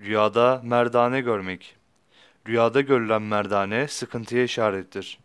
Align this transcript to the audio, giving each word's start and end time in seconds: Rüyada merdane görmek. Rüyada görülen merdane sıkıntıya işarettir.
Rüyada 0.00 0.60
merdane 0.64 1.20
görmek. 1.20 1.76
Rüyada 2.48 2.80
görülen 2.80 3.22
merdane 3.22 3.88
sıkıntıya 3.88 4.44
işarettir. 4.44 5.18